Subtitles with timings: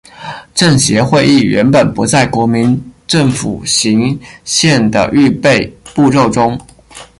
[0.55, 6.59] 政协会议原本不在国民政府行宪的预备步骤中。